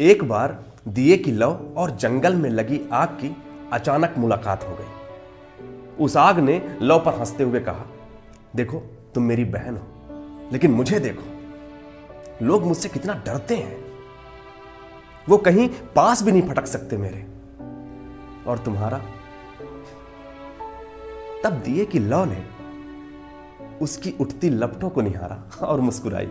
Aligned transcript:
एक 0.00 0.24
बार 0.24 0.64
दिए 0.88 1.16
की 1.16 1.32
लव 1.32 1.74
और 1.76 1.90
जंगल 1.90 2.34
में 2.34 2.50
लगी 2.50 2.80
आग 2.92 3.08
की 3.08 3.36
अचानक 3.72 4.14
मुलाकात 4.18 4.64
हो 4.64 4.74
गई। 4.74 4.86
उस 6.04 6.16
आग 6.16 6.38
ने 6.38 6.78
लव 6.82 7.04
पर 7.04 7.14
हँसते 7.14 7.42
हुए 7.42 7.60
कहा, 7.60 7.84
देखो, 8.56 8.78
तुम 9.14 9.22
मेरी 9.22 9.44
बहन 9.44 9.76
हो, 9.76 9.82
लेकिन 10.52 10.70
मुझे 10.70 11.00
देखो। 11.00 11.24
लोग 12.46 12.64
मुझसे 12.64 12.88
कितना 12.88 13.14
डरते 13.14 13.56
हैं। 13.56 13.84
वो 15.28 15.36
कहीं 15.36 15.68
पास 15.68 16.22
भी 16.22 16.32
नहीं 16.32 16.42
फटक 16.42 16.66
सकते 16.66 16.96
मेरे। 16.96 17.26
और 18.50 18.58
तुम्हारा? 18.58 19.00
तब 21.44 21.52
दिए 21.52 21.84
की 21.84 21.98
लौ 21.98 22.24
ने 22.24 22.44
उसकी 23.82 24.14
उठती 24.20 24.50
लपटों 24.50 24.90
को 24.90 25.00
निहारा 25.00 25.66
और 25.66 25.80
मुस्कुराई। 25.80 26.30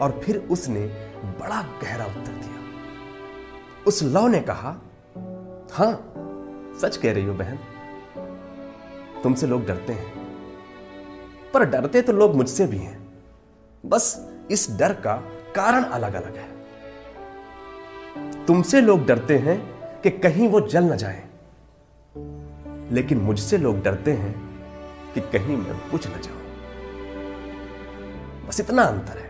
और 0.00 0.20
फिर 0.24 0.38
उसने 0.38 0.80
बड़ा 1.24 1.62
गहरा 1.82 2.04
उत्तर 2.04 2.32
दिया। 2.32 2.60
उस 3.86 4.02
लौ 4.02 4.28
ने 4.28 4.40
कहा, 4.40 4.70
हाँ, 5.72 6.12
सच 6.80 6.96
कह 6.96 7.12
रही 7.12 7.24
हो 7.24 7.34
बहन, 7.34 7.58
तुमसे 9.22 9.46
लोग 9.46 9.66
डरते 9.66 9.92
हैं। 9.92 10.24
पर 11.54 11.64
डरते 11.64 12.02
तो 12.02 12.12
लोग 12.12 12.34
मुझसे 12.34 12.66
भी 12.66 12.78
हैं। 12.78 13.22
बस 13.86 14.30
इस 14.50 14.70
डर 14.70 14.92
का 14.92 15.16
कारण 15.56 15.84
अलग 15.84 16.14
अलग 16.14 16.36
है। 16.36 16.54
तुमसे 18.46 18.80
लोग 18.80 19.06
डरते 19.06 19.38
हैं 19.38 19.58
कि 20.00 20.10
कहीं 20.10 20.48
वो 20.48 20.60
जल 20.60 20.84
ना 20.84 20.96
जाए। 20.96 21.24
लेकिन 22.92 23.18
मुझसे 23.18 23.58
लोग 23.58 23.82
डरते 23.82 24.12
हैं 24.12 24.32
कि 25.14 25.20
कहीं 25.20 25.56
मैं 25.56 25.90
बुझ 25.90 26.06
न 26.06 26.10
जाऊँ। 26.10 26.40
बस 28.48 28.60
इतना 28.60 28.82
अंतर 28.82 29.18
है। 29.18 29.23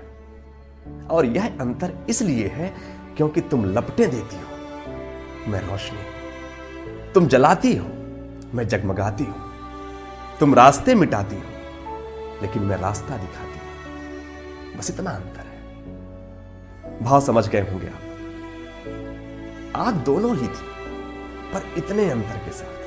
और 1.11 1.27
यह 1.27 1.47
अंतर 1.61 2.07
इसलिए 2.09 2.49
है 2.49 2.75
क्योंकि 3.17 3.41
तुम 3.41 3.65
लपटें 3.65 4.11
देती 4.11 4.37
हो। 4.37 4.55
मैं 5.51 5.71
रोशनी। 5.71 5.99
तुम 7.13 7.27
जलाती 7.27 7.77
हो। 7.77 7.87
मैं 8.55 8.69
जगमगाती 8.69 9.25
हूँ। 9.25 9.55
तुम 10.41 10.55
रास्ते 10.55 10.95
मिटाती 10.95 11.37
हो। 11.37 11.43
लेकिन 12.43 12.63
मैं 12.63 12.77
रास्ता 12.77 13.17
दिखाती 13.17 13.59
हूँ। 13.59 14.77
बस 14.79 14.91
इतना 14.91 15.11
अंतर 15.11 15.41
है। 15.41 15.55
भाव 17.01 17.21
समझ 17.21 17.49
गए 17.49 17.61
होंगे 17.61 17.87
आप। 17.87 18.01
आग 19.77 19.95
दोनों 19.95 20.37
ही 20.37 20.49
थी, 20.49 20.75
पर 21.53 21.75
इतने 21.77 22.11
अंतर 22.11 22.37
के 22.37 22.51
साथ। 22.51 22.85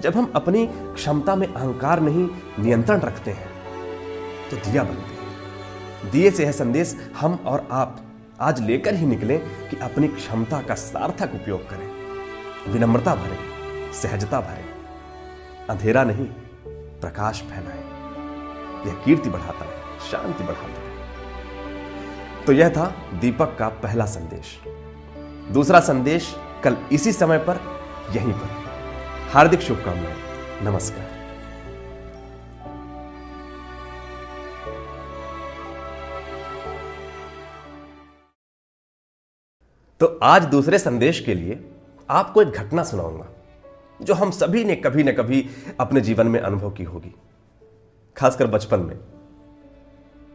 जब 0.00 0.16
हम 0.16 0.32
अपनी 0.34 0.66
क्षमता 0.72 1.36
में 1.36 1.54
अहंकार 1.54 2.00
नहीं, 2.00 2.28
नियंत्रण 2.58 3.00
रखते 3.00 3.30
हैं 3.30 3.48
तो 4.50 4.56
दिया 4.56 4.82
बनते 4.82 5.13
दिए 6.10 6.30
से 6.30 6.44
यह 6.44 6.52
संदेश 6.52 7.10
हम 7.20 7.34
और 7.34 7.68
आप 7.70 8.00
आज 8.40 8.60
लेकर 8.60 8.94
ही 8.94 9.06
निकले 9.06 9.38
कि 9.38 9.76
अपनी 9.76 10.08
क्षमता 10.08 10.60
का 10.60 10.74
सार्थक 10.74 11.30
उपयोग 11.34 11.70
करें। 11.70 11.90
विनम्रता 12.72 13.14
भरे, 13.14 13.38
सहजता 13.92 14.40
भरे, 14.40 14.64
अंधेरा 15.70 16.04
नहीं, 16.04 16.26
प्रकाश 17.00 17.42
फैलाए। 17.42 17.84
यह 18.86 18.94
कीर्ति 19.04 19.30
बढ़ाता 19.30 19.64
है, 19.64 20.10
शांति 20.10 20.44
बढ़ाता 20.44 20.80
है। 20.80 20.94
तो 22.44 22.52
यह 22.52 22.68
था 22.68 22.94
दीपक 23.14 23.56
का 23.58 23.68
पहला 23.68 24.04
संदेश। 24.06 24.60
दूसरा 25.52 25.80
संदेश 25.80 26.36
कल 26.64 26.76
इसी 26.92 27.12
समय 27.12 27.38
पर 27.38 27.60
यहीं 28.16 28.32
पर। 28.32 28.64
हार्दिक 29.32 29.60
शुभकामनाएँ। 29.60 30.16
नमस्कार। 30.62 31.03
तो 40.00 40.06
आज 40.22 40.44
दूसरे 40.44 40.78
संदेश 40.78 41.20
के 41.20 41.34
लिए 41.34 41.64
आपको 42.10 42.42
एक 42.42 42.48
घटना 42.48 42.82
सुनाऊँगा, 42.84 43.26
जो 44.02 44.14
हम 44.14 44.30
सभी 44.30 44.64
ने 44.64 44.76
कभी 44.76 45.04
न 45.04 45.12
कभी 45.12 45.48
अपने 45.80 46.00
जीवन 46.00 46.26
में 46.26 46.40
अनुभव 46.40 46.70
की 46.70 46.84
होगी। 46.84 47.14
खासकर 48.16 48.46
बचपन 48.46 48.80
में। 48.80 48.98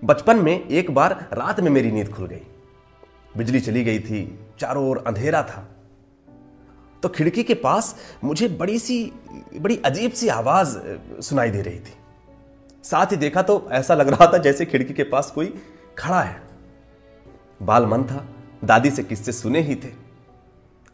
बचपन 0.03 0.38
में 0.38 0.67
एक 0.67 0.91
बार 0.91 1.13
रात 1.34 1.59
में 1.59 1.69
मेरी 1.72 1.91
नींद 1.91 2.13
खुल 2.13 2.28
गई। 2.28 2.41
बिजली 3.38 3.59
चली 3.59 3.84
गई 3.84 4.00
थी, 4.00 4.39
चारों 4.59 4.89
ओर 4.89 5.03
अंधेरा 5.07 5.44
था। 5.44 5.67
तो 7.03 7.09
खिड़की 7.09 7.44
के 7.44 7.53
पास 7.53 7.95
मुझे 8.23 8.47
बड़ी 8.47 8.79
सी, 8.79 9.13
बड़ी 9.55 9.78
अजीब 9.85 10.11
सी 10.11 10.28
आवाज़ 10.28 10.78
सुनाई 11.22 11.51
दे 11.51 11.61
रही 11.61 11.79
थी। 11.79 11.94
साथ 12.84 13.05
ही 13.05 13.17
देखा 13.17 13.41
तो 13.41 13.67
ऐसा 13.72 13.95
लग 13.95 14.09
रहा 14.09 14.31
था 14.34 14.38
जैसे 14.38 14.66
खिड़की 14.66 14.94
के 14.94 15.03
पास 15.03 15.31
कोई 15.31 15.53
खड़ा 15.97 16.22
है। 16.22 16.41
बाल 17.61 17.85
मन 17.85 18.03
था 18.03 18.25
दादी 18.64 18.92
से 18.92 19.03
किस्से 19.03 19.31
सुने 19.31 19.62
ही 19.62 19.75
थे। 19.75 19.94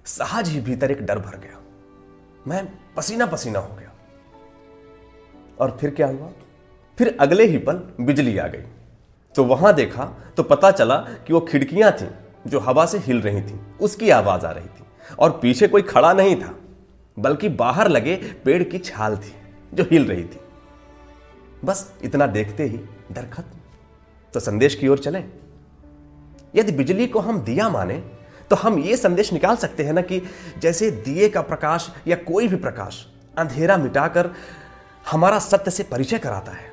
सहज 0.06 0.50
ही 0.50 0.62
भीतर 0.62 0.92
एक 0.92 1.02
डर 1.02 1.20
भर 1.20 1.38
गया। 1.38 1.62
मैं 2.48 2.72
पसीना 2.98 3.26
पसीना 3.26 3.60
हो 3.60 3.76
गया। 3.76 3.92
और 5.60 5.78
फिर 5.82 5.90
क्या 5.90 6.08
हुआ? 6.08 6.30
फिर 6.98 7.18
अगले 7.20 7.46
ही 7.46 7.58
पल 7.58 7.76
बिजली 8.02 8.38
आ 8.38 8.48
गई। 8.48 8.64
तो 9.36 9.44
वहाँ 9.44 9.74
देखा 9.74 10.06
तो 10.38 10.44
पता 10.44 10.72
चला 10.72 10.98
कि 10.98 11.34
वो 11.34 11.42
खिड़कियाँ 11.42 11.92
थी, 11.92 12.10
जो 12.48 12.60
हवा 12.60 12.86
से 12.86 12.98
हिल 12.98 13.22
रही 13.22 13.42
थी, 13.42 13.60
उसकी 13.82 14.10
आवाज़ 14.10 14.46
आ 14.46 14.52
रही 14.52 14.66
थी। 14.66 14.84
और 15.20 15.40
पीछे 15.42 15.68
कोई 15.68 15.82
खड़ा 15.82 16.14
नहीं 16.14 16.36
था, 16.36 16.56
बल्कि 17.20 17.50
बाहर 17.50 17.88
लगे 17.88 18.16
पेड़ 18.16 18.64
की 18.64 18.80
छाल 18.80 19.18
थी, 19.18 19.34
जो 19.74 19.84
हिल 19.84 20.08
रही 20.08 20.24
थी। 20.24 20.40
बस 21.66 21.94
इतना 22.04 22.28
देखते 22.28 22.64
ही 22.64 22.78
डर 23.12 23.26
खत्म। 23.26 23.58
तो 24.34 24.40
संदेश 24.40 24.76
की 24.76 24.88
ओर 24.88 25.00
चले। 25.00 25.45
यदि 26.56 26.72
बिजली 26.72 27.08
को 27.08 27.20
हम 27.20 27.40
दिया 27.42 27.70
माने 27.70 27.98
तो 28.50 28.56
हम 28.56 28.80
ये 28.80 28.98
संदेश 28.98 29.34
निकाल 29.34 29.56
सकते 29.56 29.84
हैं 29.84 29.94
ना 29.94 30.02
कि 30.02 30.22
जैसे 30.60 30.92
दिए 30.92 31.30
का 31.30 31.42
प्रकाश 31.42 31.90
या 32.08 32.16
कोई 32.16 32.48
भी 32.48 32.56
प्रकाश 32.56 33.06
अंधेरा 33.38 33.78
मिटाकर 33.78 34.30
हमारा 35.12 35.40
सत्य 35.40 35.72
से 35.72 35.84
परिचय 35.84 36.18
कराता 36.18 36.52
है 36.52 36.72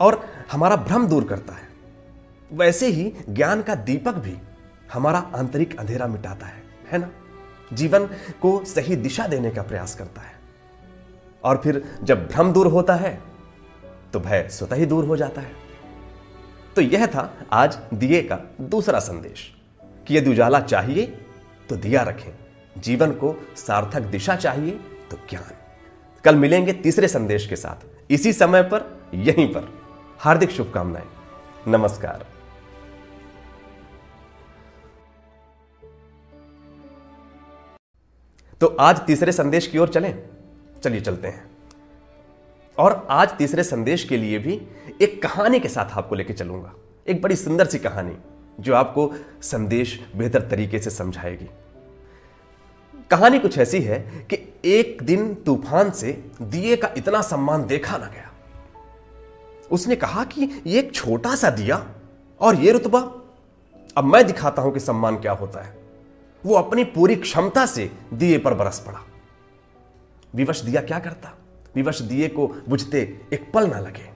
और 0.00 0.24
हमारा 0.52 0.76
भ्रम 0.76 1.06
दूर 1.06 1.24
करता 1.24 1.52
है। 1.52 1.68
वैसे 2.52 2.86
ही 2.86 3.12
ज्ञान 3.30 3.62
का 3.62 3.74
दीपक 3.74 4.14
भी 4.14 4.36
हमारा 4.92 5.18
आंतरिक 5.18 5.78
अंधेरा 5.78 6.06
मिटाता 6.06 6.46
है 6.46 6.62
है 6.92 6.98
ना? 6.98 7.10
जीवन 7.72 8.06
को 8.42 8.64
सही 8.64 8.96
दिशा 8.96 9.26
देने 9.26 9.50
का 9.50 9.62
प्रयास 9.62 9.94
करता 9.94 10.20
है। 10.20 10.32
और 11.44 11.60
फिर 11.64 11.82
जब 12.02 12.26
भ्रम 12.28 12.52
दूर 12.52 12.66
होता 12.66 12.94
है 12.94 13.18
तो 14.12 14.20
भय 14.20 14.48
स्वतः 14.50 14.76
ही 14.76 14.86
दूर 14.86 15.04
हो 15.04 15.16
जाता 15.16 15.40
है। 15.40 15.63
तो 16.76 16.80
यह 16.80 17.06
था 17.06 17.46
आज 17.52 17.78
दिए 17.94 18.22
का 18.22 18.38
दूसरा 18.60 18.98
संदेश 18.98 19.54
कि 20.06 20.18
यदि 20.18 20.30
उजाला 20.30 20.60
चाहिए 20.60 21.06
तो 21.68 21.76
दिया 21.76 22.02
रखें। 22.02 22.32
जीवन 22.80 23.10
को 23.10 23.48
सार्थक 23.56 24.00
दिशा 24.00 24.36
चाहिए 24.36 24.70
तो 25.10 25.16
ज्ञान। 25.30 25.56
कल 26.24 26.36
मिलेंगे 26.36 26.72
तीसरे 26.72 27.08
संदेश 27.08 27.46
के 27.46 27.56
साथ। 27.56 27.86
इसी 28.10 28.32
समय 28.32 28.62
पर, 28.62 29.10
यहीं 29.14 29.48
पर। 29.48 29.82
हार्दिक 30.18 30.50
शुभकामनाएँ। 30.50 31.08
नमस्कार। 31.68 32.26
तो 38.60 38.66
आज 38.66 39.00
तीसरे 39.06 39.32
संदेश 39.32 39.66
की 39.66 39.78
ओर 39.78 39.88
चलें। 39.88 40.28
चलिए 40.84 41.00
चलते 41.00 41.28
हैं। 41.28 41.53
और 42.78 43.06
आज 43.10 43.36
तीसरे 43.38 43.62
संदेश 43.62 44.04
के 44.04 44.16
लिए 44.16 44.38
भी 44.38 44.60
एक 45.02 45.22
कहानी 45.22 45.60
के 45.60 45.68
साथ 45.68 45.96
आपको 45.98 46.14
लेकर 46.14 46.34
चलूँगा। 46.34 46.72
एक 47.06 47.22
बड़ी 47.22 47.36
सुंदर 47.36 47.66
सी 47.66 47.78
कहानी, 47.78 48.16
जो 48.60 48.74
आपको 48.74 49.12
संदेश 49.42 50.00
बेहतर 50.16 50.40
तरीके 50.40 50.78
से 50.78 50.90
समझाएगी। 50.90 51.48
कहानी 53.10 53.38
कुछ 53.38 53.58
ऐसी 53.58 53.80
है 53.80 53.98
कि 54.30 54.38
एक 54.64 55.02
दिन 55.02 55.34
तूफ़ान 55.34 55.90
से 55.90 56.12
दिए 56.42 56.76
का 56.76 56.90
इतना 56.96 57.20
सम्मान 57.22 57.66
देखा 57.66 57.98
ना 57.98 58.06
गया। 58.06 58.30
उसने 59.70 59.96
कहा 59.96 60.24
कि 60.24 60.62
ये 60.66 60.78
एक 60.78 60.94
छोटा 60.94 61.34
सा 61.34 61.50
दिया 61.50 61.86
और 62.40 62.54
ये 62.54 62.72
रुतबा, 62.72 63.00
अब 63.96 64.04
मैं 64.04 64.26
दिखाता 64.26 64.62
हूँ 64.62 64.72
कि 64.72 64.80
सम्मान 64.80 65.16
क्या 65.16 65.32
होता 65.32 65.62
है। 65.62 65.76
वो 66.44 66.54
अपनी 66.54 66.84
पूरी 66.84 67.16
क्षमता 67.16 67.66
से 67.66 67.90
दिए 68.14 68.38
पर 68.38 68.54
बरस 68.54 68.78
पड़ा। 68.78 69.00
विवश 70.34 70.60
दिया 70.60 70.80
क्या 70.80 70.98
करता? 70.98 71.34
विवश 71.74 72.00
दिए 72.02 72.28
को 72.28 72.46
बुझते 72.68 73.00
एक 73.32 73.50
पल 73.54 73.68
ना 73.68 73.78
लगे। 73.78 74.12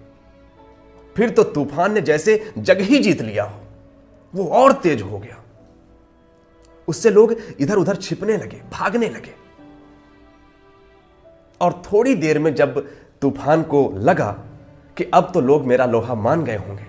फिर 1.17 1.31
तो 1.31 1.43
तूफ़ान 1.45 1.93
ने 1.93 2.01
जैसे 2.01 2.53
जग 2.59 2.81
ही 2.81 2.99
जीत 2.99 3.23
लिया 3.23 3.45
हो। 3.45 3.61
वो 4.35 4.47
और 4.55 4.73
तेज 4.73 5.03
हो 5.03 5.19
गया। 5.19 5.43
उससे 6.89 7.11
लोग 7.11 7.35
इधर 7.61 7.77
उधर 7.77 7.97
छिपने 7.97 8.37
लगे, 8.37 8.61
भागने 8.73 9.09
लगे। 9.09 9.35
और 11.61 11.83
थोड़ी 11.85 12.15
देर 12.15 12.39
में 12.39 12.55
जब 12.55 12.79
तूफ़ान 13.23 13.63
को 13.63 13.91
लगा 13.95 14.31
कि 14.97 15.05
अब 15.05 15.31
तो 15.35 15.41
लोग 15.41 15.67
मेरा 15.67 15.87
लोहा 15.87 16.15
मान 16.15 16.45
गए 16.45 16.57
होंगे, 16.57 16.87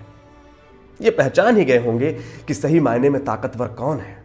ये 1.00 1.10
पहचान 1.10 1.56
ही 1.56 1.64
गए 1.64 1.78
होंगे 1.78 2.12
कि 2.48 2.54
सही 2.54 2.80
मायने 2.80 3.10
में 3.10 3.24
ताकतवर 3.24 3.68
कौन 3.68 3.98
है। 3.98 4.18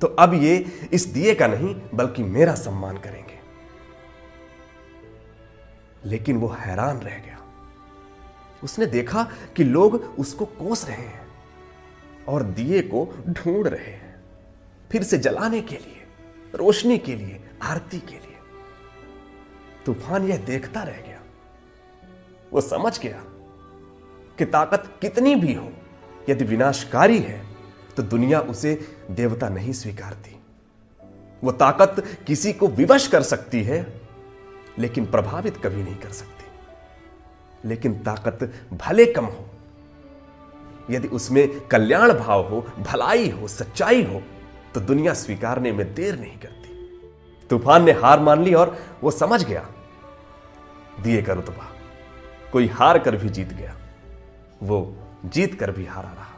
तो 0.00 0.06
अब 0.18 0.34
ये 0.34 0.56
इस 0.92 1.06
दिए 1.06 1.34
का 1.34 1.46
नहीं, 1.46 1.74
बल्कि 1.94 2.22
मेरा 2.22 2.54
सम्मान 2.54 2.96
करेंगे। 2.96 3.40
लेकिन 6.06 6.36
वो 6.36 6.48
हैरान 6.50 6.98
रह 6.98 7.18
गया। 7.18 7.38
उसने 8.64 8.86
देखा 8.86 9.22
कि 9.56 9.64
लोग 9.64 9.94
उसको 10.18 10.44
कोस 10.44 10.84
रहे 10.86 10.96
हैं 10.96 11.26
और 12.28 12.42
दिए 12.42 12.82
को 12.82 13.04
ढूंढ 13.28 13.66
रहे 13.66 13.92
हैं। 13.92 14.14
फिर 14.90 15.02
से 15.02 15.18
जलाने 15.18 15.60
के 15.60 15.76
लिए, 15.76 16.02
रोशनी 16.54 16.98
के 16.98 17.16
लिए, 17.16 17.40
आरती 17.62 17.98
के 17.98 18.12
लिए। 18.12 18.36
तूफ़ान 19.86 20.28
यह 20.28 20.38
देखता 20.38 20.82
रह 20.82 21.00
गया। 21.00 21.20
वो 22.52 22.60
समझ 22.60 22.98
गया 23.00 23.22
कि 24.38 24.44
ताकत 24.44 24.92
कितनी 25.00 25.34
भी 25.36 25.54
हो, 25.54 25.72
यदि 26.28 26.44
विनाशकारी 26.44 27.18
है 27.18 27.40
तो 27.96 28.02
दुनिया 28.02 28.40
उसे 28.40 28.74
देवता 29.10 29.48
नहीं 29.48 29.72
स्वीकारती। 29.72 30.36
वो 31.44 31.52
ताकत 31.52 32.04
किसी 32.26 32.52
को 32.52 32.68
विवश 32.68 33.06
कर 33.06 33.22
सकती 33.22 33.62
है 33.62 33.82
लेकिन 34.78 35.06
प्रभावित 35.06 35.56
कभी 35.56 35.82
नहीं 35.82 35.96
कर 35.96 36.10
सकती। 36.10 37.68
लेकिन 37.68 37.98
ताकत 37.98 38.52
भले 38.72 39.06
कम 39.06 39.24
हो, 39.24 39.44
यदि 40.90 41.08
उसमें 41.08 41.60
कल्याण 41.68 42.12
भाव 42.12 42.48
हो, 42.48 42.60
भलाई 42.80 43.30
हो, 43.30 43.48
सच्चाई 43.48 44.02
हो 44.04 44.22
तो 44.74 44.80
दुनिया 44.80 45.14
स्वीकारने 45.14 45.72
में 45.72 45.94
देर 45.94 46.18
नहीं 46.18 46.38
करती। 46.38 47.48
तूफ़ान 47.50 47.84
ने 47.84 47.92
हार 47.92 48.20
मान 48.20 48.42
ली 48.42 48.54
और 48.54 48.76
वो 49.02 49.10
समझ 49.10 49.44
गया, 49.44 49.66
दिए 51.00 51.22
का 51.22 51.32
रुतबा 51.32 51.68
कोई 52.52 52.66
हार 52.68 52.98
कर 52.98 53.16
भी 53.16 53.28
जीत 53.28 53.52
गया, 53.52 53.74
वो 54.62 54.96
जीत 55.24 55.58
कर 55.60 55.70
भी 55.70 55.84
हारा 55.86 56.08
रहा। 56.08 56.30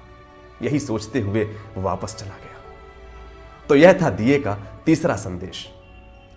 यही 0.62 0.78
सोचते 0.78 1.20
हुए 1.20 1.44
वापस 1.76 2.14
चला 2.16 2.30
गया। 2.30 2.60
तो 3.68 3.74
यह 3.74 3.98
था 4.02 4.10
दिए 4.10 4.38
का 4.40 4.54
तीसरा 4.86 5.16
संदेश। 5.16 5.66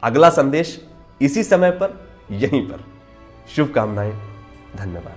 अगला 0.03 0.29
संदेश 0.29 0.79
इसी 1.21 1.43
समय 1.43 1.71
पर, 1.71 2.09
यहीं 2.31 2.67
पर। 2.67 2.83
शुभकामनाएँ, 3.55 4.11
धन्यवाद। 4.75 5.15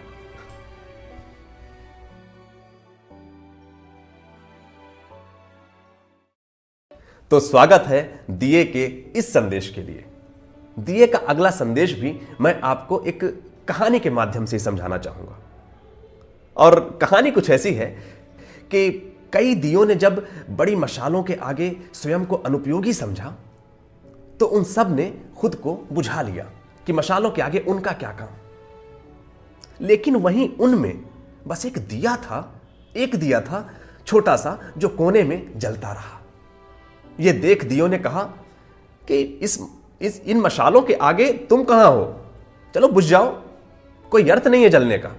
तो 7.31 7.41
स्वागत 7.41 7.85
है 7.87 8.25
दिए 8.31 8.65
के 8.65 8.85
इस 9.17 9.33
संदेश 9.33 9.71
के 9.71 9.83
लिए। 9.83 10.05
दिए 10.79 11.07
का 11.07 11.19
अगला 11.19 11.51
संदेश 11.51 11.93
भी 11.93 12.21
मैं 12.41 12.61
आपको 12.61 13.01
एक 13.01 13.25
कहानी 13.69 14.01
के 14.01 14.11
माध्यम 14.11 14.45
से 14.45 14.59
समझाना 14.59 14.99
चाहूँगा। 14.99 15.39
और 16.57 16.99
कहानी 17.03 17.31
कुछ 17.31 17.51
ऐसी 17.51 17.75
है 17.75 17.87
कि 18.71 18.91
कई 19.33 19.55
दियों 19.55 19.87
ने 19.87 19.95
जब 19.95 20.27
बड़ी 20.51 20.77
मशालों 20.77 21.23
के 21.23 21.35
आगे 21.35 21.77
स्वयं 21.93 22.25
को 22.25 22.37
अनुपयोगी 22.37 22.93
समझा 22.93 23.35
तो 24.41 24.47
उन 24.47 24.65
सबने 24.65 25.21
खुद 25.39 25.55
को 25.55 25.87
बुझा 25.93 26.23
लिया 26.23 26.51
कि 26.87 26.93
मशालों 26.93 27.31
के 27.31 27.43
आगे 27.43 27.59
उनका 27.59 27.93
क्या 27.93 28.11
काम। 28.11 28.29
लेकिन 29.81 30.17
वहीं 30.17 30.57
उनमें 30.57 31.05
बस 31.47 31.67
एक 31.67 31.79
दिया 31.79 32.17
था, 32.17 32.61
एक 32.97 33.17
दिया 33.17 33.41
था, 33.41 33.75
छोटा 34.07 34.37
सा, 34.37 34.73
जो 34.79 34.89
कोने 34.89 35.23
में 35.23 35.59
जलता 35.59 35.93
रहा। 35.93 36.21
यह 37.21 37.41
देख 37.41 37.65
दियो 37.65 37.87
ने 37.87 37.99
कहा 37.99 38.23
कि 39.09 39.21
इस 39.21 39.63
इस, 40.03 40.21
इन 40.21 40.41
मशालों 40.41 40.83
के 40.83 40.95
आगे 40.95 41.33
तुम 41.33 41.65
कहाँ 41.65 41.91
हो? 41.91 42.21
चलो 42.75 42.89
बुझ 42.89 43.05
जाओ, 43.05 43.43
कोई 44.11 44.29
अर्थ 44.29 44.47
नहीं 44.47 44.63
है 44.63 44.71
जलने 44.71 44.99
का। 44.99 45.17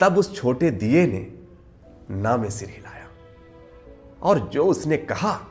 तब 0.00 0.18
उस 0.18 0.36
छोटे 0.36 0.70
दिए 0.70 1.06
ने 1.06 1.32
ना 2.10 2.36
में 2.36 2.50
सिर 2.50 2.68
हिलाया 2.68 3.08
और 4.22 4.38
जो 4.38 4.66
उसने 4.66 4.96
कहा 4.96 5.46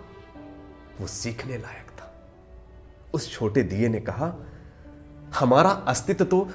वो 0.99 1.07
सीखने 1.07 1.57
लायक 1.57 1.91
था। 1.99 2.13
उस 3.13 3.33
छोटे 3.33 3.63
दिए 3.63 3.89
ने 3.89 3.99
कहा, 3.99 4.35
हमारा 5.39 5.69
अस्तित्व 5.69 6.25
तो 6.25 6.49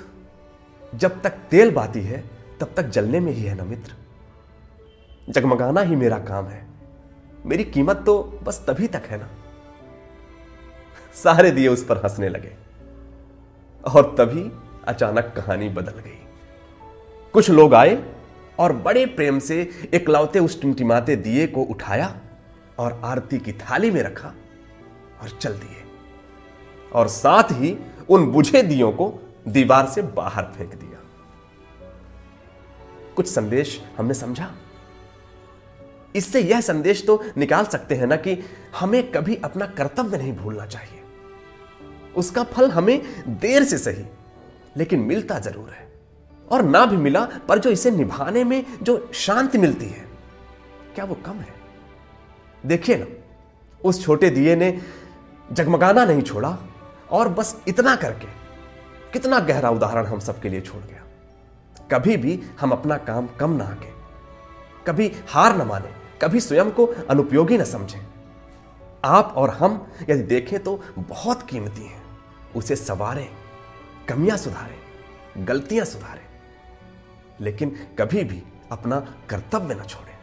जब 0.95 1.23
तक 1.23 1.31
तेल 1.31 1.71
बाती 1.71 2.01
है, 2.01 2.25
तब 2.61 2.75
तक 2.77 2.83
जलने 2.83 3.21
में 3.21 3.33
ही 3.33 3.43
है 3.43 3.55
ना 3.55 3.65
मित्र। 3.65 3.93
जगमगाना 5.29 5.81
ही 5.81 5.97
मेरा 5.97 6.19
काम 6.19 6.47
है। 6.47 6.67
मेरी 7.47 7.65
कीमत 7.65 8.03
तो 8.07 8.41
बस 8.43 8.65
तभी 8.69 8.89
तक 8.89 9.03
है 9.07 9.19
ना। 9.19 9.29
सारे 11.15 11.51
दिए 11.51 11.69
उस 11.69 11.85
पर 11.85 11.97
हंसने 11.97 12.29
लगे 12.29 12.53
और 13.85 14.15
तभी 14.19 14.53
अचानक 14.85 15.35
कहानी 15.37 15.69
बदल 15.69 15.93
गई। 15.93 16.27
कुछ 17.33 17.51
लोग 17.51 17.75
आए 17.75 18.15
और 18.59 18.73
बड़े 18.73 19.07
प्रेम 19.07 19.39
से 19.39 19.71
इकलौते 19.95 20.39
उस 20.39 20.61
टिमटिमाते 20.61 21.17
दिए 21.17 21.47
को 21.47 21.63
उठाया 21.63 22.21
और 22.79 23.01
आरती 23.05 23.39
की 23.39 23.53
थाली 23.53 23.91
में 23.91 24.03
रखा 24.03 24.33
और 25.23 25.39
चल 25.41 25.55
दिए। 25.55 25.85
और 26.93 27.09
साथ 27.09 27.53
ही 27.53 27.77
उन 28.09 28.27
बुझे 28.27 28.63
दियों 28.63 28.91
को 28.93 29.13
दीवार 29.49 29.87
से 29.87 30.03
बाहर 30.03 30.45
फेंक 30.57 30.75
दिया। 30.75 31.01
कुछ 33.17 33.29
संदेश 33.29 33.81
हमने 33.99 34.15
समझा? 34.15 34.51
इससे 36.15 36.41
यह 36.41 36.61
संदेश 36.61 37.05
तो 37.07 37.23
निकाल 37.37 37.65
सकते 37.65 37.95
हैं 37.95 38.07
ना 38.07 38.17
कि 38.17 38.39
हमें 38.77 39.11
कभी 39.11 39.37
अपना 39.45 39.67
कर्तव्य 39.67 40.19
नहीं 40.19 40.33
भूलना 40.33 40.67
चाहिए। 40.67 41.03
उसका 42.17 42.43
फल 42.45 42.71
हमें 42.71 43.01
देर 43.41 43.65
से 43.65 43.79
सही, 43.79 44.05
लेकिन 44.77 45.01
मिलता 45.01 45.39
ज़रूर 45.39 45.71
है। 45.71 45.87
और 46.49 46.63
ना 46.63 46.85
भी 46.87 46.97
मिला 46.97 47.25
पर 47.49 47.59
जो 47.59 47.71
इसे 47.71 47.91
निभाने 47.91 48.45
में 48.45 48.65
जो 48.83 49.11
शांति 49.15 49.59
मिलती 49.59 49.87
है, 49.87 50.05
क्या 50.95 51.05
वो 51.05 51.15
कम 51.27 51.35
है? 51.35 51.55
देखिए 52.67 52.97
ना, 52.97 53.07
उस 53.81 54.05
छोटे 54.05 54.31
दिए 54.31 54.55
ने 54.57 54.71
जगमगाना 55.53 56.05
नहीं 56.05 56.23
छोड़ा 56.23 56.57
और 57.11 57.29
बस 57.29 57.55
इतना 57.69 57.95
करके, 57.97 58.27
कितना 59.13 59.39
गहरा 59.41 59.71
उदाहरण 59.71 60.07
हम 60.07 60.21
सबके 60.21 60.49
लिए 60.49 60.61
छोड़ 60.61 60.83
गया। 60.83 61.03
कभी 61.91 62.17
भी 62.17 62.41
हम 62.61 62.71
अपना 62.71 62.97
काम 62.99 63.27
कम 63.41 63.51
ना 63.51 63.65
आके 63.65 63.95
कभी 64.87 65.11
हार 65.29 65.57
न 65.57 65.67
माने, 65.67 65.91
कभी 66.23 66.41
स्वयं 66.41 66.71
को 66.71 66.87
अनुपयोगी 67.11 67.59
न 67.59 67.65
समझें। 67.65 68.01
आप 69.05 69.33
और 69.37 69.51
हम 69.51 69.87
यदि 70.09 70.23
देखें 70.25 70.59
तो 70.63 70.81
बहुत 70.99 71.43
कीमती 71.43 71.85
हैं, 71.85 72.03
उसे 72.57 72.77
सवारें, 72.77 73.29
कमियाँ 74.09 74.37
सुधारें, 74.37 75.47
गलतियाँ 75.47 75.85
सुधारें, 75.85 76.25
लेकिन 77.41 77.77
कभी 77.99 78.25
भी 78.25 78.43
अपना 78.73 79.01
कर्तव्य 79.31 79.75
न 79.75 79.85
छोड़ें। 79.85 80.16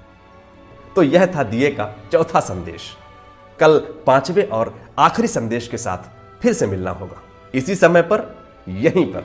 तो 0.95 1.04
यह 1.04 1.36
था 1.36 1.44
दिए 1.44 1.72
का 1.72 1.95
चौथा 2.12 2.40
संदेश। 2.40 2.98
कल 3.60 3.80
पाँचवें 3.80 4.50
और 4.50 4.81
आखिरी 5.00 5.28
संदेश 5.28 5.68
के 5.68 5.78
साथ 5.78 5.98
फिर 6.42 6.54
से 6.54 6.68
मिलना 6.68 6.92
होगा। 6.92 7.22
इसी 7.56 7.75
समय 7.75 8.01
पर, 8.01 8.45
यहीं 8.68 9.13
पर। 9.13 9.24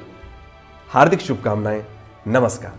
हार्दिक 0.88 1.20
शुभकामनाएँ। 1.20 1.84
नमस्कार। 2.26 2.78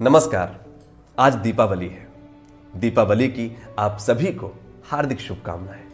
नमस्कार। 0.00 0.64
आज 1.18 1.34
दीपावली 1.34 1.88
है। 1.88 2.12
दीपावली 2.76 3.28
की 3.28 3.56
आप 3.78 3.98
सभी 3.98 4.32
को 4.32 4.52
हार्दिक 4.84 5.20
शुभकामनाएँ। 5.20 5.88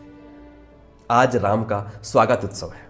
आज 1.11 1.37
राम 1.37 1.65
का 1.65 2.01
स्वागत 2.03 2.41
उत्सव 2.45 2.73
है। 2.73 2.88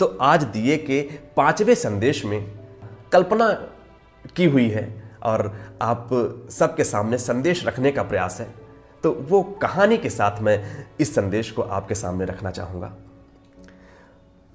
तो 0.00 0.18
आज 0.20 0.44
दिए 0.44 0.76
के 0.76 1.00
पाँचवें 1.36 1.74
संदेश 1.74 2.24
में 2.24 2.52
कल्पना 3.12 3.52
की 4.36 4.44
हुई 4.44 4.68
है 4.68 5.12
और 5.22 5.52
आप 5.82 6.08
सबके 6.50 6.84
सामने 6.84 7.18
संदेश 7.18 7.66
रखने 7.66 7.92
का 7.92 8.02
प्रयास 8.02 8.40
है। 8.40 8.54
तो 9.02 9.12
वो 9.12 9.42
कहानी 9.42 9.96
के 9.96 10.10
साथ 10.10 10.40
मैं 10.40 10.86
इस 11.00 11.14
संदेश 11.14 11.50
को 11.50 11.62
आपके 11.62 11.94
सामने 11.94 12.24
रखना 12.24 12.50
चाहूँगा। 12.50 12.96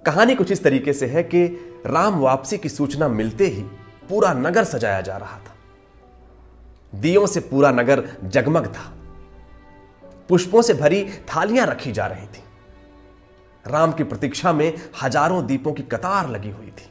कहानी 0.05 0.36
कुछ 0.36 0.51
इस 0.51 0.63
तरीके 0.63 0.93
से 0.93 1.05
है 1.05 1.24
कि 1.24 1.46
राम 1.86 2.19
वापसी 2.19 2.58
की 2.58 2.69
सूचना 2.69 3.08
मिलते 3.08 3.48
ही 3.48 3.62
पूरा 4.10 4.34
नगर 4.34 4.63
सजाया 4.63 5.01
जा 5.01 5.17
रहा 5.17 5.38
था। 5.38 5.55
दियों 6.96 7.27
से 7.27 7.39
पूरा 7.39 7.72
नगर 7.72 8.03
जगमग 8.24 8.67
था। 8.67 8.93
पुष्पों 10.29 10.62
से 10.62 10.74
भरी 10.74 11.10
थालियाँ 11.36 11.67
रखी 11.67 11.91
जा 11.91 12.08
रही 12.08 12.27
थी। 12.27 12.43
राम 13.66 13.92
की 13.92 14.04
प्रतीक्षा 14.04 14.54
में 14.54 14.74
हज़ारों 15.04 15.46
दीपों 15.46 15.74
की 15.74 15.84
कतार 15.84 16.30
लगी 16.30 16.50
हुई 16.50 16.68
थी। 16.68 16.89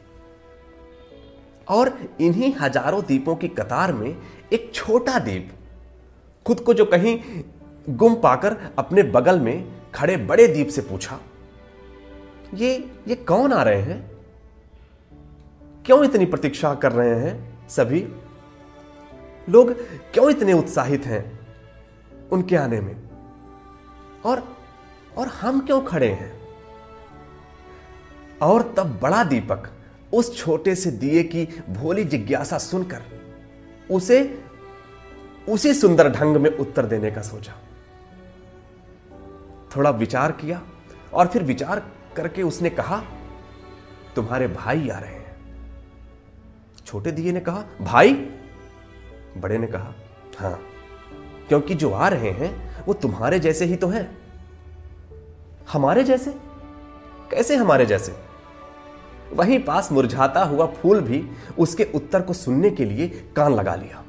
और 1.68 1.92
इन्हीं 2.20 2.52
हज़ारों 2.60 3.02
दीपों 3.04 3.34
की 3.36 3.48
कतार 3.48 3.92
में 3.92 4.16
एक 4.52 4.70
छोटा 4.74 5.18
दीप, 5.18 5.50
खुद 6.46 6.60
को 6.60 6.74
जो 6.74 6.84
कहीं 6.84 7.42
गुम 7.88 8.14
पाकर 8.14 8.56
अपने 8.78 9.02
बगल 9.02 9.40
में 9.40 9.66
खड़े 9.94 10.16
बड़े 10.16 10.46
दीप 10.48 10.68
से 10.68 10.82
पूछा, 10.82 11.18
ये 12.54 12.76
ये 13.08 13.14
कौन 13.14 13.52
आ 13.52 13.62
रहे 13.62 13.80
हैं? 13.82 14.00
क्यों 15.84 16.04
इतनी 16.04 16.26
प्रतीक्षा 16.26 16.74
कर 16.74 16.92
रहे 16.92 17.14
हैं 17.16 17.68
सभी? 17.68 18.06
लोग 19.48 19.72
क्यों 20.12 20.30
इतने 20.30 20.52
उत्साहित 20.52 21.06
हैं 21.06 21.22
उनके 22.32 22.56
आने 22.56 22.80
में? 22.80 22.96
और 24.26 24.42
और 25.16 25.28
हम 25.34 25.60
क्यों 25.60 25.80
खड़े 25.82 26.08
हैं? 26.08 26.32
और 28.42 28.74
तब 28.76 28.98
बड़ा 29.02 29.24
दीपक 29.24 29.70
उस 30.12 30.38
छोटे 30.38 30.74
से 30.74 30.90
दिए 30.90 31.22
की 31.22 31.48
भोली 31.68 32.04
जिज्ञासा 32.04 32.58
सुनकर 32.58 33.02
उसे, 33.90 34.44
उसी 35.48 35.74
सुंदर 35.74 36.08
ढंग 36.08 36.36
में 36.36 36.50
उत्तर 36.50 36.86
देने 36.86 37.10
का 37.10 37.22
सोचा। 37.22 37.52
थोड़ा 39.76 39.90
विचार 39.90 40.32
किया 40.32 40.62
और 41.14 41.26
फिर 41.26 41.42
विचार 41.42 41.90
करके 42.16 42.42
उसने 42.42 42.70
कहा, 42.70 43.02
तुम्हारे 44.16 44.48
भाई 44.48 44.88
आ 44.88 44.98
रहे 44.98 45.10
हैं। 45.10 45.36
छोटे 46.86 47.12
दिए 47.12 47.32
ने 47.32 47.40
कहा, 47.40 47.64
भाई? 47.80 48.14
बड़े 49.36 49.58
ने 49.58 49.66
कहा, 49.66 49.94
हाँ, 50.38 50.60
क्योंकि 51.48 51.74
जो 51.74 51.90
आ 51.90 52.08
रहे 52.08 52.30
हैं 52.30 52.84
वो 52.84 52.94
तुम्हारे 52.94 53.38
जैसे 53.38 53.64
ही 53.64 53.76
तो 53.76 53.88
हैं। 53.88 54.18
हमारे 55.72 56.04
जैसे? 56.04 56.30
कैसे 57.30 57.56
हमारे 57.56 57.86
जैसे? 57.86 58.27
वहीं 59.32 59.64
पास 59.64 59.92
मुरझाता 59.92 60.44
हुआ 60.44 60.66
फूल 60.66 61.00
भी 61.00 61.30
उसके 61.58 61.84
उत्तर 61.94 62.22
को 62.22 62.32
सुनने 62.32 62.70
के 62.70 62.84
लिए 62.84 63.08
कान 63.36 63.54
लगा 63.54 63.74
लिया। 63.74 64.04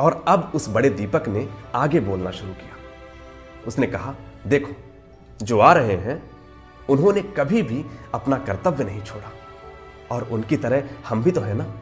और 0.00 0.24
अब 0.28 0.52
उस 0.54 0.68
बड़े 0.68 0.90
दीपक 0.90 1.28
ने 1.28 1.48
आगे 1.74 2.00
बोलना 2.00 2.30
शुरू 2.30 2.52
किया। 2.52 2.76
उसने 3.66 3.86
कहा, 3.86 4.14
देखो, 4.46 4.72
जो 5.44 5.58
आ 5.58 5.72
रहे 5.72 5.96
हैं, 5.96 6.30
उन्होंने 6.90 7.22
कभी 7.22 7.62
भी 7.62 7.84
अपना 8.14 8.38
कर्तव्य 8.38 8.84
नहीं 8.84 9.02
छोड़ा। 9.02 9.32
और 10.10 10.24
उनकी 10.24 10.56
तरह 10.56 10.82
हम 11.08 11.22
भी 11.22 11.30
तो 11.30 11.40
है 11.40 11.54
ना? 11.54 11.74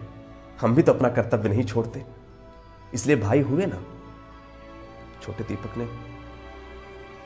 हम 0.60 0.74
भी 0.74 0.82
तो 0.82 0.92
अपना 0.92 1.08
कर्तव्य 1.08 1.48
नहीं 1.48 1.64
छोड़ते। 1.64 2.04
इसलिए 2.94 3.16
भाई 3.16 3.40
हुए 3.40 3.66
ना? 3.66 3.82
छोटे 5.22 5.44
दीपक 5.44 5.76
ने। 5.76 5.84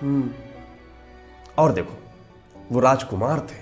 हम्म 0.02 0.30
और 1.58 1.72
देखो, 1.72 1.92
वो 2.72 2.80
राजकुमार 2.80 3.40
थे। 3.40 3.61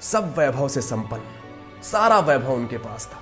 सब 0.00 0.34
वैभव 0.38 0.68
से 0.68 0.80
संपन्न। 0.80 1.22
सारा 1.82 2.20
वैभव 2.20 2.52
उनके 2.52 2.78
पास 2.78 3.10
था। 3.12 3.18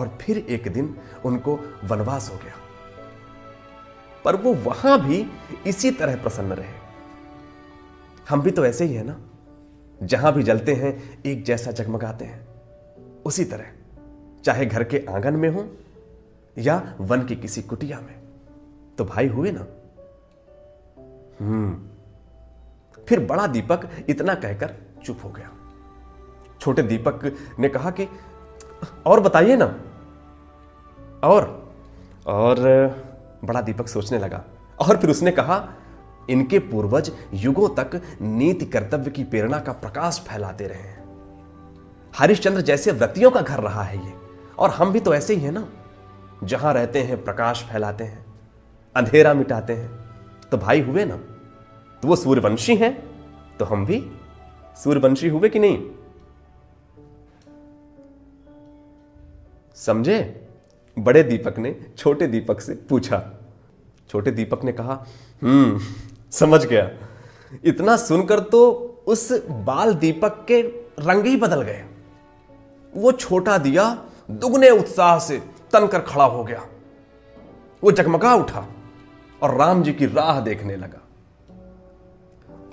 और 0.00 0.18
फिर 0.20 0.38
एक 0.38 0.72
दिन 0.72 0.98
उनको 1.24 1.60
वनवास 1.84 2.30
हो 2.32 2.38
गया। 2.38 2.54
पर 4.24 4.36
वो 4.36 4.54
वहाँ 4.54 5.06
भी 5.06 5.26
इसी 5.66 5.90
तरह 5.90 6.16
प्रसन्न 6.16 6.52
रहे। 6.52 6.84
हम 8.28 8.42
भी 8.42 8.50
तो 8.50 8.66
ऐसे 8.66 8.84
ही 8.84 8.94
है 8.94 9.04
ना? 9.06 9.20
जहाँ 10.02 10.32
भी 10.32 10.42
जलते 10.42 10.74
हैं, 10.74 11.22
एक 11.26 11.44
जैसा 11.44 11.70
जगमगाते 11.70 12.24
हैं। 12.24 12.48
उसी 13.26 13.44
तरह, 13.44 13.66
चाहे 14.44 14.66
घर 14.66 14.84
के 14.84 15.06
आँगन 15.10 15.34
में 15.34 15.48
हो 15.48 15.76
या 16.58 16.94
वन 17.00 17.22
की 17.22 17.36
किसी 17.36 17.62
कुटिया 17.62 18.00
में। 18.00 18.22
तो 18.98 19.04
भाई 19.04 19.26
हुए 19.26 19.52
ना? 19.52 19.66
हम्म। 21.44 21.88
फिर 23.08 23.20
बड़ा 23.20 23.46
दीपक 23.46 23.90
इतना 24.08 24.34
कहकर 24.34 24.74
चुप 25.04 25.18
हो 25.24 25.30
गया। 25.30 25.50
छोटे 26.60 26.82
दीपक 26.82 27.36
ने 27.58 27.68
कहा 27.68 27.90
कि, 27.90 28.08
और 29.06 29.20
बताइए 29.20 29.56
ना। 29.56 29.76
और? 31.28 31.72
और, 32.26 32.56
बड़ा 33.44 33.60
दीपक 33.60 33.88
सोचने 33.88 34.18
लगा। 34.18 34.44
और 34.80 34.96
फिर 34.96 35.10
उसने 35.10 35.30
कहा, 35.30 35.68
इनके 36.30 36.58
पूर्वज 36.58 37.12
युगों 37.34 37.68
तक 37.68 38.02
नीति 38.22 38.66
कर्तव्य 38.66 39.10
की 39.10 39.24
प्रेरणा 39.24 39.58
का 39.58 39.72
प्रकाश 39.72 40.24
फैलाते 40.28 40.66
रहे 40.66 40.78
हैं। 40.78 41.04
हरिश्चंद्र 42.18 42.60
जैसे 42.60 42.92
व्यक्तियों 42.92 43.30
का 43.30 43.40
घर 43.40 43.60
रहा 43.60 43.82
है 43.82 44.06
ये, 44.06 44.12
और 44.58 44.70
हम 44.70 44.92
भी 44.92 45.00
तो 45.00 45.14
ऐसे 45.14 45.34
ही 45.34 45.40
हैं 45.40 45.52
ना। 45.52 45.68
जहाँ 46.44 46.74
रहते 46.74 47.02
हैं, 47.02 47.24
प्रकाश 47.24 47.64
फैलाते 47.72 48.04
हैं, 48.04 48.26
अंधेरा 48.96 49.34
मिटाते 49.34 49.72
हैं। 49.72 49.90
तो 50.50 50.58
भाई 50.58 50.80
हुए 50.80 51.04
ना 51.04 51.16
तो 52.02 52.08
वो 52.08 52.16
सूर्यवंशी 52.16 52.76
हैं 52.76 52.92
तो 53.58 53.64
हम 53.64 53.86
भी 53.86 53.98
सूर्यवंशी 54.76 55.28
हुए 55.28 55.48
कि 55.48 55.58
नहीं? 55.58 55.90
समझे? 59.76 60.48
बड़े 60.98 61.22
दीपक 61.22 61.58
ने 61.58 61.74
छोटे 61.98 62.26
दीपक 62.26 62.60
से 62.60 62.74
पूछा। 62.74 63.22
छोटे 64.10 64.30
दीपक 64.30 64.64
ने 64.64 64.72
कहा 64.72 65.04
हम्म 65.42 65.80
समझ 66.30 66.64
गया। 66.66 66.90
इतना 67.64 67.96
सुनकर 67.96 68.40
तो 68.40 68.70
उस 69.06 69.32
बाल 69.50 69.94
दीपक 69.94 70.44
के 70.48 70.60
रंग 71.00 71.24
ही 71.26 71.36
बदल 71.36 71.62
गए। 71.62 71.84
वो 72.94 73.12
छोटा 73.12 73.58
दिया 73.58 74.04
दुगने 74.30 74.70
उत्साह 74.70 75.18
से 75.18 75.38
तनकर 75.72 76.00
खड़ा 76.00 76.24
हो 76.24 76.44
गया। 76.44 76.66
वो 77.82 77.92
जगमगा 77.92 78.34
उठा 78.34 78.66
और 79.42 79.54
राम 79.54 79.82
जी 79.82 79.92
की 79.92 80.06
राह 80.06 80.40
देखने 80.40 80.76
लगा। 80.76 81.00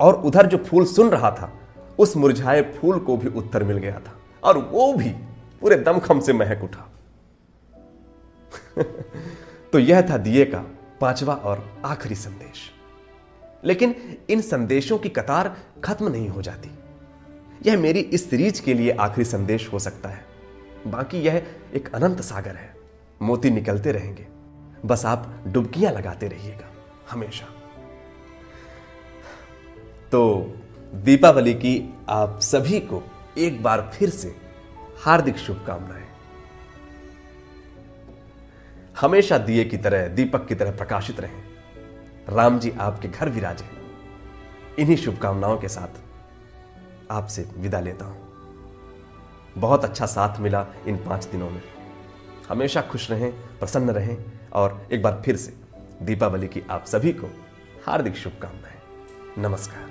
और 0.01 0.21
उधर 0.21 0.47
जो 0.47 0.57
फूल 0.57 0.85
सुन 0.85 1.09
रहा 1.09 1.31
था 1.31 1.51
उस 1.99 2.17
मुरझाए 2.17 2.61
फूल 2.61 2.99
को 2.99 3.17
भी 3.17 3.27
उत्तर 3.27 3.63
मिल 3.63 3.77
गया 3.77 3.99
था 3.99 4.19
और 4.43 4.57
वो 4.57 4.93
भी 4.93 5.09
पूरे 5.61 5.75
दमखम 5.75 6.19
से 6.19 6.33
महक 6.33 6.63
उठा। 6.63 6.91
तो 9.73 9.79
यह 9.79 10.01
था 10.01 10.17
दिए 10.17 10.45
का 10.45 10.59
पांचवा 11.01 11.33
और 11.33 11.81
आखिरी 11.85 12.15
संदेश। 12.15 12.71
लेकिन 13.63 14.17
इन 14.29 14.41
संदेशों 14.41 14.97
की 14.97 15.09
कतार 15.09 15.57
खत्म 15.83 16.07
नहीं 16.07 16.29
हो 16.29 16.41
जाती। 16.41 16.71
यह 17.65 17.79
मेरी 17.79 17.99
इस 17.99 18.29
सीरीज़ 18.29 18.61
के 18.61 18.73
लिए 18.73 18.91
आखिरी 18.91 19.25
संदेश 19.25 19.73
हो 19.73 19.79
सकता 19.79 20.09
है। 20.09 20.25
बाकी 20.87 21.17
यह 21.17 21.47
एक 21.73 21.95
अनंत 21.95 22.21
सागर 22.21 22.55
है। 22.55 22.75
मोती 23.21 23.49
निकलते 23.49 23.91
रहेंगे। 23.91 24.27
बस 24.85 25.05
आप 25.05 25.43
डुबकियाँ 25.47 25.93
लगाते 25.93 26.27
रहिएगा, 26.27 26.71
हमेशा। 27.11 27.45
तो 30.11 30.53
दीपावली 30.93 31.53
की 31.53 31.93
आप 32.09 32.39
सभी 32.39 32.79
को 32.79 33.03
एक 33.37 33.63
बार 33.63 33.91
फिर 33.93 34.09
से 34.09 34.35
हार्दिक 35.03 35.37
शुभकामनाएँ। 35.37 36.07
हमेशा 39.01 39.37
दिए 39.37 39.65
की 39.65 39.77
तरह, 39.77 40.07
दीपक 40.07 40.47
की 40.47 40.55
तरह 40.55 40.71
प्रकाशित 40.71 41.19
रहें। 41.19 41.43
राम 42.29 42.59
जी 42.59 42.71
आपके 42.71 43.07
घर 43.07 43.29
विराजे 43.29 43.65
इन्हीं 44.81 44.97
शुभकामनाओं 44.97 45.57
के 45.57 45.67
साथ 45.67 46.01
आपसे 47.11 47.47
विदा 47.57 47.79
लेता 47.79 48.05
हूँ। 48.05 48.17
बहुत 49.57 49.85
अच्छा 49.85 50.05
साथ 50.05 50.39
मिला 50.39 50.65
इन 50.87 50.97
पाँच 50.97 51.25
दिनों 51.25 51.49
में। 51.49 51.61
हमेशा 52.49 52.81
खुश 52.81 53.11
रहें, 53.11 53.31
प्रसन्न 53.59 53.89
रहें 53.89 54.17
और 54.53 54.87
एक 54.91 55.03
बार 55.03 55.21
फिर 55.25 55.35
से 55.35 55.53
दीपावली 56.01 56.47
की 56.47 56.61
आप 56.71 56.85
सभी 56.85 57.13
को 57.13 57.27
हार्दिक 57.87 58.15
शुभकामनाएँ। 58.15 58.79
नमस्कार। 59.37 59.90